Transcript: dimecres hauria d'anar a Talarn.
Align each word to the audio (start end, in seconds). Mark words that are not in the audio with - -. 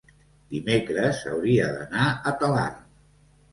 dimecres 0.55 1.19
hauria 1.33 1.69
d'anar 1.77 2.09
a 2.11 2.35
Talarn. 2.43 2.83